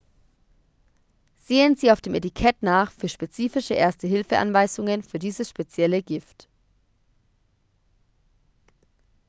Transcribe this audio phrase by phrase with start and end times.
[1.41, 6.49] sehen sie auf dem etikett nach für spezifische erste-hilfe-anweisungen für dieses spezielle gift